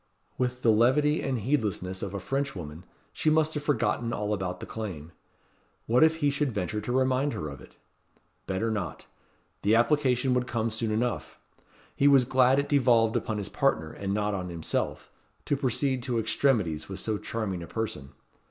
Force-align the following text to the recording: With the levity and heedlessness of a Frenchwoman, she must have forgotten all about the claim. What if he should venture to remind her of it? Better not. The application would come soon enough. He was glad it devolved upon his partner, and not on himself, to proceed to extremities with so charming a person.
With 0.35 0.63
the 0.63 0.71
levity 0.71 1.21
and 1.21 1.37
heedlessness 1.37 2.01
of 2.01 2.15
a 2.15 2.19
Frenchwoman, 2.19 2.85
she 3.13 3.29
must 3.29 3.53
have 3.53 3.61
forgotten 3.61 4.11
all 4.13 4.33
about 4.33 4.59
the 4.59 4.65
claim. 4.65 5.11
What 5.85 6.03
if 6.03 6.15
he 6.15 6.31
should 6.31 6.51
venture 6.51 6.81
to 6.81 6.91
remind 6.91 7.33
her 7.33 7.49
of 7.49 7.61
it? 7.61 7.75
Better 8.47 8.71
not. 8.71 9.05
The 9.61 9.75
application 9.75 10.33
would 10.33 10.47
come 10.47 10.71
soon 10.71 10.89
enough. 10.89 11.37
He 11.95 12.07
was 12.07 12.25
glad 12.25 12.57
it 12.57 12.67
devolved 12.67 13.15
upon 13.15 13.37
his 13.37 13.47
partner, 13.47 13.91
and 13.93 14.11
not 14.11 14.33
on 14.33 14.49
himself, 14.49 15.11
to 15.45 15.55
proceed 15.55 16.01
to 16.01 16.17
extremities 16.17 16.89
with 16.89 16.99
so 16.99 17.19
charming 17.19 17.61
a 17.61 17.67
person. 17.67 18.09